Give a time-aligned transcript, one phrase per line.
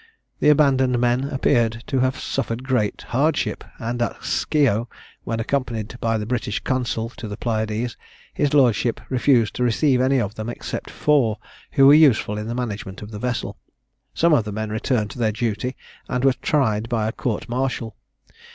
[0.39, 4.89] The abandoned men appear to have suffered great hardship; and at Scio,
[5.25, 7.97] when accompanied by the British consul to the Pylades,
[8.33, 11.37] his lordship refused to receive any of them except four,
[11.73, 13.59] who were useful in the management of the vessel.
[14.15, 15.75] Some of the men returned to their duty,
[16.09, 17.95] and were tried by a court martial.